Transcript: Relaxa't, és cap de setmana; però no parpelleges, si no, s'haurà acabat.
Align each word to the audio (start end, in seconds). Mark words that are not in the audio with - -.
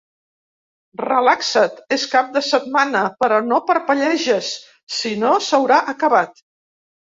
Relaxa't, 1.03 1.75
és 1.97 2.05
cap 2.13 2.31
de 2.39 2.43
setmana; 2.47 3.03
però 3.21 3.39
no 3.51 3.61
parpelleges, 3.69 4.51
si 4.97 5.15
no, 5.27 5.37
s'haurà 5.51 5.81
acabat. 5.97 6.45